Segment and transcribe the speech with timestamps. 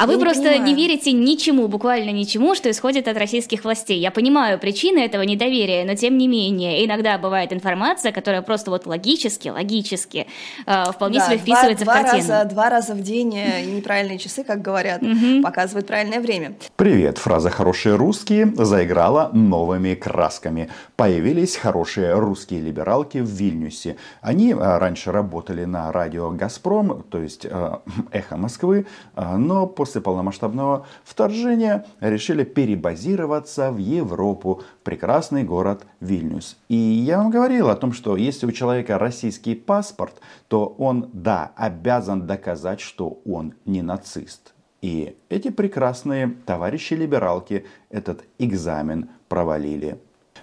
[0.00, 4.00] А вы просто не верите ничему, буквально ничему, что исходит от российских властей.
[4.00, 8.86] Я понимаю причины этого недоверия, но тем не менее, иногда бывает информация, которая просто вот
[8.86, 10.26] логически, логически
[10.66, 12.28] э, вполне да, себе вписывается два, в картину.
[12.30, 15.02] Раза, два раза в день э, неправильные часы, как говорят,
[15.42, 16.54] показывают правильное время.
[16.76, 20.70] Привет, фраза «хорошие русские» заиграла новыми красками.
[20.96, 23.96] Появились хорошие русские либералки в Вильнюсе.
[24.22, 27.46] Они а, раньше работали на радио «Газпром», то есть
[28.12, 36.56] «Эхо Москвы», но после полномасштабного вторжения решили перебазироваться в Европу, прекрасный город Вильнюс.
[36.68, 41.52] И я вам говорил о том, что если у человека российский паспорт, то он, да,
[41.56, 44.54] обязан доказать, что он не нацист.
[44.82, 49.98] И эти прекрасные товарищи-либералки этот экзамен провалили.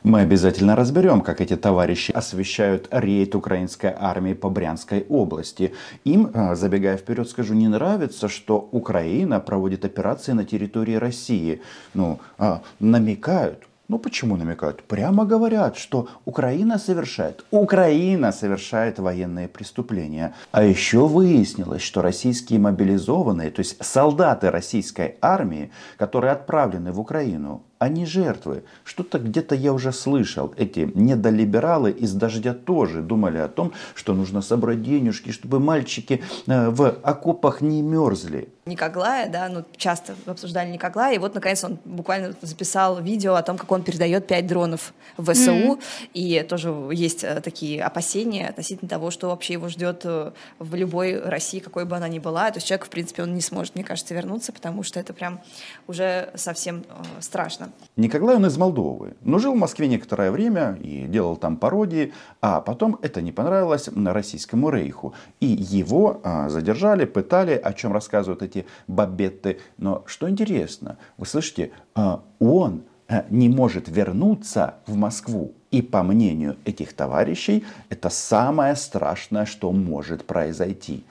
[0.07, 5.73] Мы обязательно разберем, как эти товарищи освещают рейд украинской армии по Брянской области.
[6.05, 11.61] Им, а, забегая вперед, скажу, не нравится, что Украина проводит операции на территории России.
[11.93, 14.83] Ну, а, намекают, ну почему намекают?
[14.83, 20.33] Прямо говорят, что Украина совершает, Украина совершает военные преступления.
[20.52, 27.64] А еще выяснилось, что российские мобилизованные, то есть солдаты российской армии, которые отправлены в Украину,
[27.80, 28.64] они жертвы.
[28.83, 30.53] Что-то где-то я уже слышал.
[30.58, 36.70] Эти недолибералы из «Дождя» тоже думали о том, что нужно собрать денежки, чтобы мальчики э,
[36.70, 38.50] в окопах не мерзли.
[38.66, 43.58] Никоглая, да, ну часто обсуждали Никоглая, и вот наконец он буквально записал видео о том,
[43.58, 45.81] как он передает 5 дронов в ВСУ, mm-hmm.
[46.14, 51.20] и тоже есть э, такие опасения относительно того, что вообще его ждет э, в любой
[51.20, 53.83] России, какой бы она ни была, то есть человек, в принципе, он не сможет, мне
[53.83, 55.39] кажется, вернуться, потому что это прям
[55.88, 56.83] уже совсем
[57.22, 57.67] страшно.
[57.96, 62.62] Николай он из Молдовы, но жил в Москве некоторое время и делал там пародии, а
[62.62, 65.14] потом это не понравилось российскому рейху.
[65.40, 69.60] И его а, задержали, пытали, о чем рассказывают эти бабетты.
[69.78, 72.84] Но что интересно, вы слышите, а, он
[73.30, 75.53] не может вернуться в Москву.
[75.72, 81.04] И по мнению этих товарищей, это самое страшное, что может произойти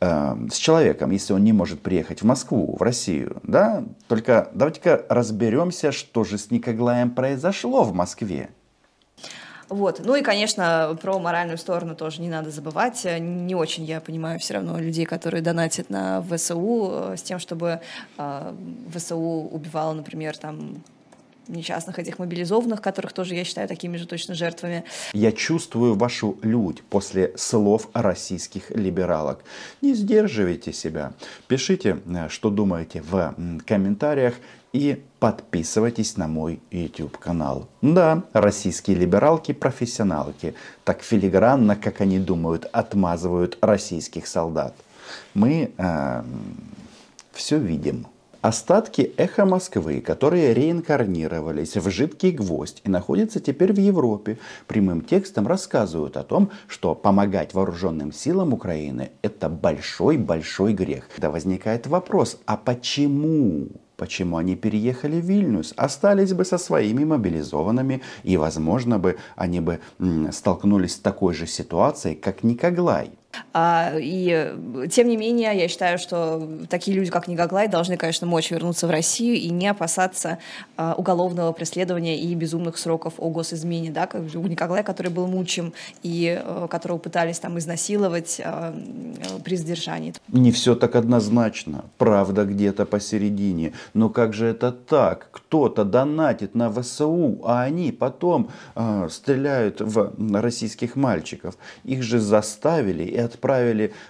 [0.00, 3.40] э, с человеком, если он не может приехать в Москву, в Россию.
[3.42, 3.82] Да?
[4.06, 8.50] Только давайте-ка разберемся, что же с Никоглаем произошло в Москве.
[9.68, 10.00] Вот.
[10.04, 13.04] Ну и, конечно, про моральную сторону тоже не надо забывать.
[13.18, 17.80] Не очень я понимаю все равно людей, которые донатят на ВСУ э, с тем, чтобы
[18.16, 18.54] э,
[18.94, 20.82] ВСУ убивало, например, там
[21.48, 24.84] несчастных этих мобилизованных, которых тоже я считаю такими же точно жертвами.
[25.12, 29.44] Я чувствую вашу лють после слов российских либералок.
[29.82, 31.12] Не сдерживайте себя.
[31.48, 33.34] Пишите, э, что думаете в
[33.66, 34.34] комментариях
[34.72, 37.68] и подписывайтесь на мой YouTube канал.
[37.80, 44.74] Да, российские либералки-профессионалки так филигранно, как они думают, отмазывают российских солдат.
[45.34, 46.22] Мы э,
[47.32, 48.06] все видим.
[48.44, 55.46] Остатки эхо Москвы, которые реинкарнировались в жидкий гвоздь и находятся теперь в Европе, прямым текстом
[55.46, 61.08] рассказывают о том, что помогать вооруженным силам Украины– это большой-большой грех.
[61.08, 63.68] Тогда возникает вопрос, а почему?
[63.96, 65.72] Почему они переехали в Вильнюс?
[65.78, 69.80] Остались бы со своими мобилизованными, и, возможно, бы они бы
[70.32, 73.12] столкнулись с такой же ситуацией, как Никоглай.
[73.56, 74.52] А, и
[74.90, 78.90] тем не менее, я считаю, что такие люди, как Николай, должны, конечно, мочь вернуться в
[78.90, 80.38] Россию и не опасаться
[80.76, 85.72] а, уголовного преследования и безумных сроков о госизмене, да, как у Николая, который был мучим
[86.02, 88.74] и а, которого пытались там изнасиловать а,
[89.44, 90.14] при задержании.
[90.26, 91.84] Не все так однозначно.
[91.96, 93.72] Правда где-то посередине.
[93.94, 95.28] Но как же это так?
[95.30, 101.56] Кто-то донатит на ВСУ, а они потом э, стреляют в российских мальчиков.
[101.84, 103.43] Их же заставили и отправили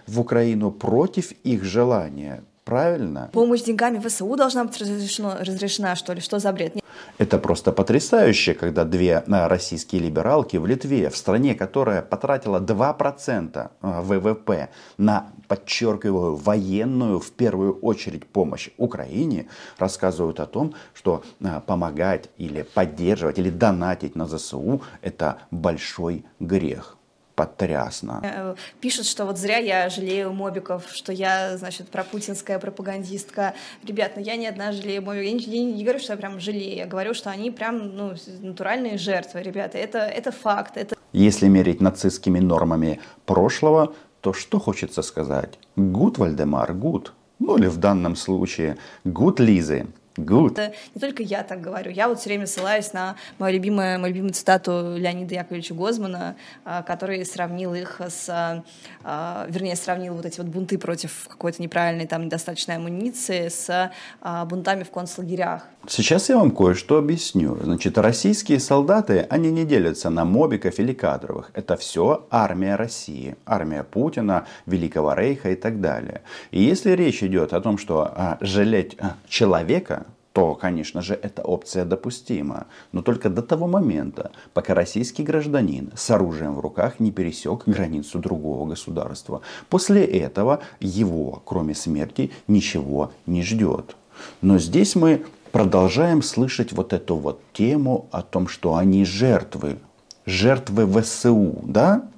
[0.07, 2.43] в Украину против их желания.
[2.65, 3.29] Правильно?
[3.33, 6.21] Помощь деньгами ВСУ должна быть разрешена, разрешена что ли?
[6.21, 6.77] Что за бред?
[7.19, 13.71] Это просто потрясающе, когда две а, российские либералки в Литве, в стране, которая потратила 2%
[13.83, 19.47] а, ВВП на, подчеркиваю, военную, в первую очередь, помощь Украине,
[19.79, 26.97] рассказывают о том, что а, помогать или поддерживать или донатить на ЗСУ– это большой грех
[27.35, 28.21] потрясно.
[28.23, 33.55] Э, пишут, что вот зря я жалею мобиков, что я, значит, пропутинская пропагандистка.
[33.83, 35.27] Ребят, ну я не одна жалею мобиков.
[35.27, 36.77] Я не, я не говорю, что я прям жалею.
[36.77, 39.79] Я говорю, что они прям, ну, натуральные жертвы, ребята.
[39.79, 40.77] Это, это факт.
[40.77, 40.97] Это...
[41.13, 45.59] Если мерить нацистскими нормами прошлого, то что хочется сказать?
[45.77, 47.13] Gut, Вальдемар, gut.
[47.41, 49.87] Ну или в данном случае gut Лизы.
[50.17, 50.53] Gut.
[50.53, 51.91] Это не только я так говорю.
[51.91, 56.83] Я вот все время ссылаюсь на мою любимую, мою любимую цитату Леонида Яковлевича Гозмана, а,
[56.83, 58.63] который сравнил их с...
[59.03, 63.91] А, вернее, сравнил вот эти вот бунты против какой-то неправильной там недостаточной амуниции с
[64.21, 65.67] а, бунтами в концлагерях.
[65.87, 67.59] Сейчас я вам кое-что объясню.
[67.63, 71.51] Значит, российские солдаты, они не делятся на мобиков или кадровых.
[71.53, 76.23] Это все армия России, армия Путина, Великого Рейха и так далее.
[76.53, 80.04] И если речь идет о том, что а, жалеть а, человека,
[80.35, 82.67] то, конечно же, эта опция допустима.
[82.91, 88.19] Но только до того момента, пока российский гражданин с оружием в руках не пересек границу
[88.19, 89.43] другого государства.
[89.71, 93.97] После этого его, кроме смерти, ничего не ждет.
[94.43, 99.79] Но здесь мы продолжаем слышать вот эту вот тему о том, что они жертвы,
[100.27, 102.09] жертвы ВСУ, да?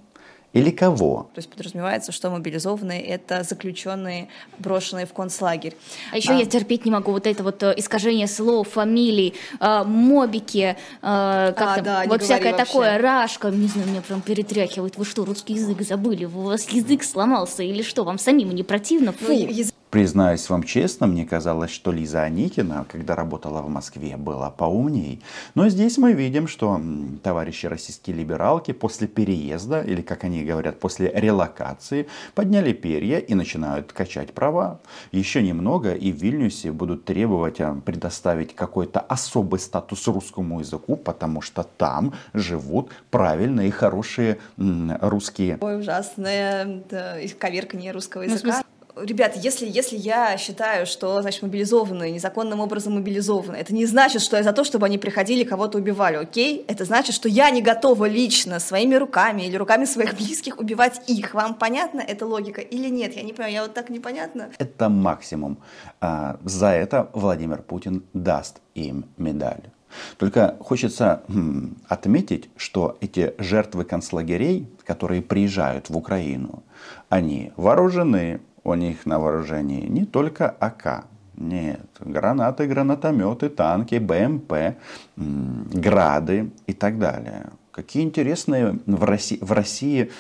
[0.57, 1.29] Или кого?
[1.35, 5.77] То есть подразумевается, что мобилизованные— это заключенные, брошенные в концлагерь.
[6.13, 6.35] А еще а.
[6.37, 11.79] я терпеть не могу вот это вот э, искажение слов, фамилий, э, мобики, э, как
[11.79, 12.65] а, да, вот всякое вообще.
[12.65, 14.97] такое, рашка, не знаю, меня прям перетряхивает.
[14.97, 16.25] Вы что, русский язык забыли?
[16.25, 18.05] У вас язык сломался или что?
[18.05, 19.13] Вам самим не противно?
[19.13, 19.27] Фу.
[19.29, 24.51] Ну, язык Признаюсь вам честно, мне казалось, что Лиза Аникина, когда работала в Москве, была
[24.51, 25.23] поумней.
[25.55, 26.81] Но здесь мы видим, что
[27.23, 33.93] товарищи российские либералки после переезда, или как они говорят, после релокации, подняли перья и начинают
[33.93, 34.81] качать права.
[35.13, 41.41] Еще немного и в Вильнюсе будут требовать а, предоставить какой-то особый статус русскому языку, потому
[41.41, 45.59] что там живут правильные и хорошие русские.
[45.61, 48.66] Ой, ужасное да, коверкание русского ну, языка.
[48.97, 54.39] Ребят, если, если я считаю, что, значит, мобилизованные, незаконным образом мобилизованы, это не значит, что
[54.39, 56.65] я за то, чтобы они приходили кого-то убивали, окей?
[56.67, 61.35] Это значит, что я не готова лично своими руками или руками своих близких убивать их.
[61.35, 63.15] Вам понятна эта логика или нет?
[63.15, 64.49] Я не понимаю, я вот так непонятно.
[64.57, 65.59] Это максимум.
[66.01, 69.71] А, за это Владимир Путин даст им медаль.
[70.17, 76.63] Только хочется хм, отметить, что эти жертвы концлагерей, которые приезжают в Украину,
[77.11, 84.77] они вооружены, у них на вооружении не только АК, нет, гранаты, гранатометы, танки, БМП,
[85.17, 87.47] грады и так далее.
[87.71, 90.11] Какие интересные в России, в России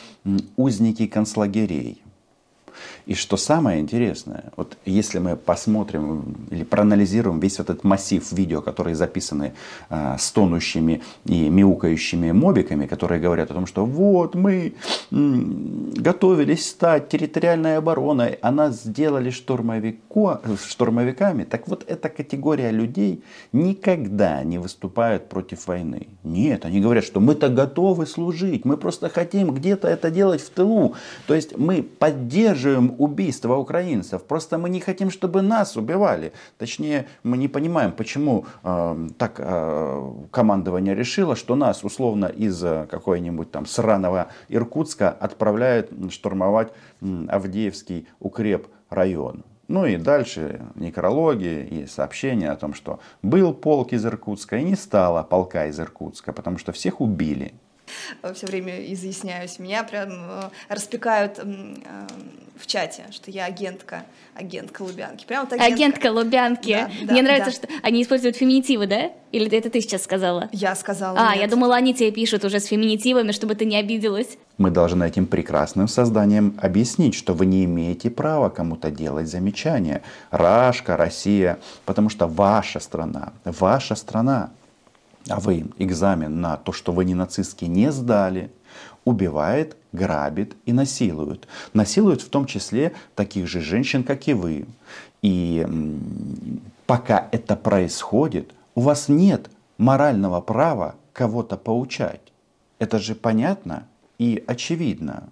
[0.57, 2.03] узники концлагерей.
[3.07, 8.95] И что самое интересное, вот если мы посмотрим или проанализируем весь этот массив видео, которые
[8.97, 9.55] записаны
[9.91, 14.75] э, стонущими и мяукающими мобиками, которые говорят о том, что вот мы
[15.11, 24.43] готовились стать территориальной обороной, а нас сделали штурмовико, штурмовиками, так вот эта категория людей никогда
[24.45, 26.09] не выступают против войны.
[26.25, 30.95] Нет, они говорят, что мы-то готовы служить, мы просто хотим где-то это делать в тылу.
[31.27, 32.66] То есть мы поддерживаем
[32.99, 34.23] убийства украинцев.
[34.25, 36.33] Просто мы не хотим, чтобы нас убивали.
[36.59, 42.87] Точнее, мы не понимаем, почему э, так э, командование решило, что нас условно из э,
[42.91, 46.73] какой-нибудь там сраного Иркутска отправляют штурмовать
[47.29, 49.45] Авдеевский укреп район.
[49.69, 54.77] Ну и дальше некрологи и сообщения о том, что был полк из Иркутска и не
[54.77, 57.53] стало полка из Иркутска, потому что всех убили.
[58.35, 59.59] Все время изъясняюсь.
[59.59, 61.41] Меня прям э, распекают
[62.59, 64.05] в чате, что я агентка,
[64.35, 65.27] агентка Лубянки.
[65.27, 65.75] Прям вот агентка.
[65.75, 66.73] агентка Лубянки.
[66.73, 67.57] Да, да, Мне нравится, да.
[67.57, 69.13] что они используют феминитивы, да?
[69.33, 70.49] Или это ты сейчас сказала?
[70.53, 71.19] Я сказала.
[71.19, 71.43] А, нет.
[71.43, 74.39] я думала, они тебе пишут уже с феминитивами, чтобы ты не обиделась.
[74.57, 80.03] Мы должны этим прекрасным созданием объяснить, что вы не имеете права кому-то делать замечания.
[80.31, 84.51] Рашка, Россия, потому что ваша страна, ваша страна,
[85.29, 88.51] а вы экзамен на то, что вы не нацистский, не сдали,
[89.05, 91.47] убивает, грабит и насилует.
[91.73, 94.67] Насилует в том числе таких же женщин, как и вы.
[95.23, 95.67] И
[96.87, 102.21] пока это происходит, у вас нет морального права кого-то поучать.
[102.79, 103.87] Это же понятно
[104.19, 105.31] и очевидно.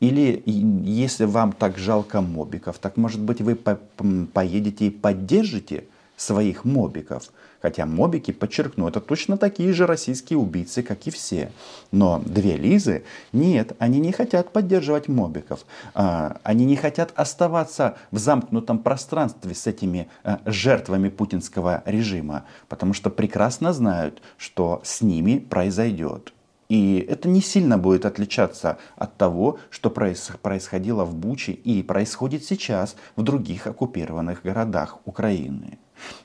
[0.00, 5.84] Или если вам так жалко мобиков, так может быть вы поедете и поддержите
[6.22, 7.30] своих мобиков.
[7.60, 11.52] Хотя мобики, подчеркну, это точно такие же российские убийцы, как и все.
[11.92, 15.64] Но две Лизы, нет, они не хотят поддерживать мобиков.
[15.94, 22.94] А, они не хотят оставаться в замкнутом пространстве с этими а, жертвами путинского режима, потому
[22.94, 26.32] что прекрасно знают, что с ними произойдет.
[26.72, 32.96] И это не сильно будет отличаться от того, что происходило в Буче и происходит сейчас
[33.14, 35.78] в других оккупированных городах Украины.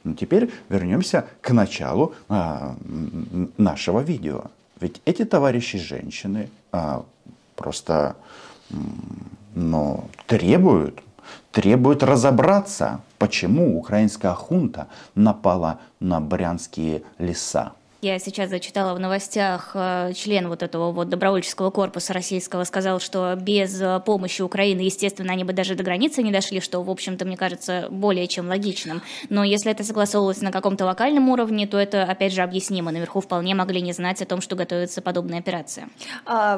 [0.04, 2.76] Но ну, теперь вернемся к началу а,
[3.58, 4.46] нашего видео.
[4.80, 7.04] Ведь эти товарищи женщины а,
[7.56, 8.16] просто
[9.56, 11.02] ну, требуют,
[11.52, 17.74] требуют разобраться Почему украинская хунта напала на брянские леса?
[18.02, 23.36] Я сейчас зачитала в новостях, э, член вот этого вот добровольческого корпуса российского сказал, что
[23.36, 27.26] без э, помощи Украины, естественно, они бы даже до границы не дошли, что, в общем-то,
[27.26, 29.02] мне кажется, более чем логичным.
[29.30, 32.92] Но если это согласовывалось на каком-то локальном уровне, то это, опять же, объяснимо.
[32.92, 35.90] Наверху вполне могли не знать о том, что готовится подобная операция.
[36.24, 36.58] А,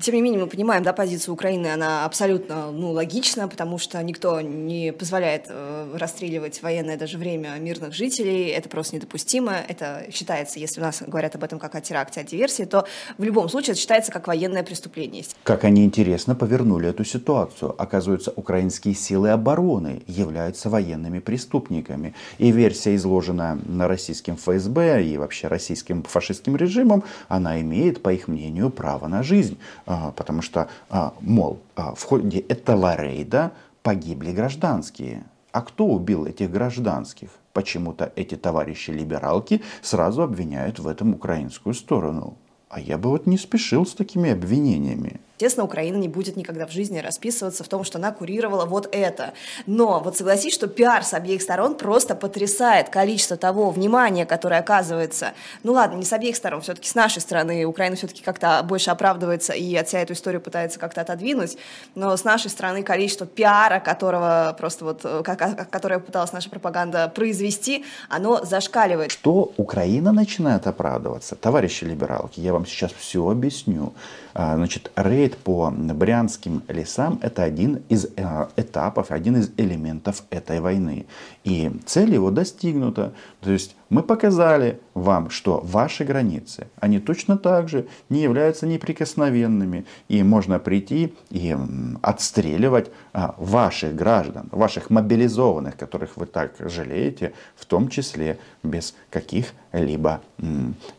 [0.00, 4.40] тем не менее, мы понимаем, да, позицию Украины, она абсолютно, ну, логична, потому что никто
[4.40, 8.50] не позволяет э, расстреливать военное даже время мирных жителей.
[8.50, 9.52] Это просто недопустимо.
[9.68, 12.86] Это считается, если если у нас говорят об этом как о теракте, о диверсии, то
[13.18, 15.24] в любом случае это считается как военное преступление.
[15.42, 17.74] Как они интересно повернули эту ситуацию.
[17.78, 22.14] Оказывается, украинские силы обороны являются военными преступниками.
[22.38, 28.28] И версия, изложенная на российским ФСБ и вообще российским фашистским режимом, она имеет, по их
[28.28, 29.58] мнению, право на жизнь.
[29.86, 33.52] А, потому что, а, мол, а, в ходе этого рейда
[33.82, 35.24] погибли гражданские.
[35.56, 37.30] А кто убил этих гражданских?
[37.54, 42.36] Почему-то эти товарищи-либералки сразу обвиняют в этом украинскую сторону.
[42.68, 45.18] А я бы вот не спешил с такими обвинениями.
[45.38, 49.34] Естественно, Украина не будет никогда в жизни расписываться в том, что она курировала вот это.
[49.66, 55.32] Но вот согласись, что пиар с обеих сторон просто потрясает количество того внимания, которое оказывается.
[55.62, 57.66] Ну ладно, не с обеих сторон, все-таки с нашей стороны.
[57.66, 61.58] Украина все-таки как-то больше оправдывается и от себя эту историю пытается как-то отодвинуть.
[61.94, 68.42] Но с нашей стороны количество пиара, которого просто вот, которое пыталась наша пропаганда произвести, оно
[68.42, 69.12] зашкаливает.
[69.12, 71.36] Что Украина начинает оправдываться?
[71.36, 73.92] Товарищи либералки, я вам сейчас все объясню.
[74.38, 74.90] А, значит,
[75.26, 81.06] рейд по брянским лесам– это один из э, этапов, один из элементов этой войны.
[81.44, 83.12] И цель его достигнута.
[83.40, 89.84] То есть мы показали вам, что ваши границы, они точно так же не являются неприкосновенными.
[90.08, 91.56] И можно прийти и
[92.02, 100.20] отстреливать а, ваших граждан, ваших мобилизованных, которых вы так жалеете, в том числе без каких-либо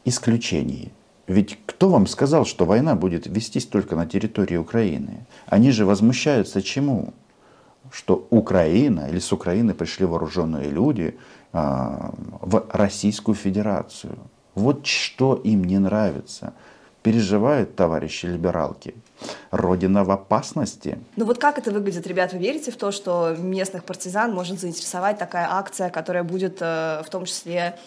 [0.06, 0.92] исключений.
[1.28, 5.26] Ведь кто вам сказал, что война будет вестись только на территории Украины?
[5.46, 7.14] Они же возмущаются чему?
[7.92, 11.18] Что Украина или с Украины пришли вооруженные люди
[11.52, 14.18] а, в Российскую Федерацию.
[14.56, 16.54] Вот что им не нравится.
[17.04, 18.96] Переживают товарищи либералки.
[19.52, 20.98] Родина в опасности.
[21.16, 22.34] Ну вот как это выглядит, ребят?
[22.34, 27.10] Вы верите в то, что местных партизан может заинтересовать такая акция, которая будет э, в
[27.10, 27.78] том числе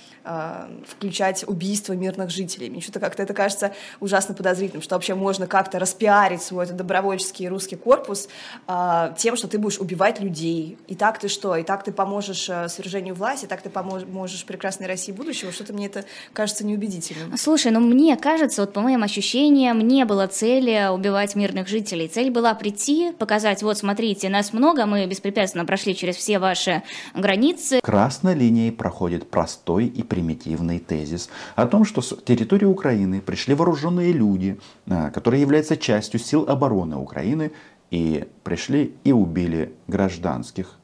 [0.87, 2.71] включать убийство мирных жителей.
[2.71, 7.49] Мне что-то как-то это кажется ужасно подозрительным, что вообще можно как-то распиарить свой этот добровольческий
[7.49, 8.29] русский корпус
[8.67, 10.79] э, тем, что ты будешь убивать людей.
[10.89, 11.57] И так ты что?
[11.57, 15.53] И так ты поможешь э, свержению власти, и так ты поможешь прекрасной России будущего?
[15.53, 17.37] Что-то мне это кажется неубедительным.
[17.37, 22.09] Слушай, ну мне кажется, вот по моим ощущениям, не было цели убивать мирных жителей.
[22.09, 26.83] Цель была прийти, показать, вот смотрите, нас много, мы беспрепятственно прошли через все ваши
[27.15, 27.81] границы.
[27.83, 34.13] Красной линией проходит простой и примитивный тезис о том, что с территории Украины пришли вооруженные
[34.13, 37.53] люди, а, которые являются частью сил обороны Украины,
[37.91, 40.79] и пришли и убили гражданских.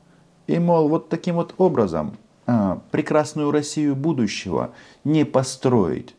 [0.47, 2.17] И, мол, вот таким вот образом
[2.47, 4.71] а, прекрасную Россию будущего
[5.05, 6.15] не построить.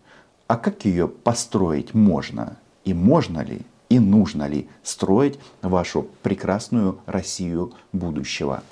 [0.47, 2.57] А как ее построить можно?
[2.83, 3.61] И можно ли?
[3.89, 8.63] И нужно ли строить вашу прекрасную Россию будущего?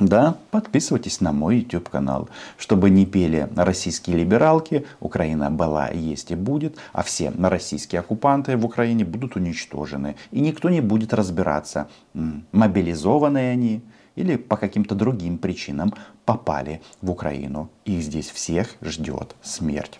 [0.00, 6.36] Да, подписывайтесь на мой YouTube канал, чтобы не пели российские либералки, Украина была, есть и
[6.36, 10.14] будет, а все российские оккупанты в Украине будут уничтожены.
[10.30, 13.82] И никто не будет разбираться, мобилизованные они
[14.14, 15.92] или по каким-то другим причинам
[16.24, 17.68] попали в Украину.
[17.84, 19.98] И здесь всех ждет смерть.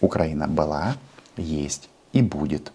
[0.00, 0.96] Украина была,
[1.36, 2.72] есть и будет.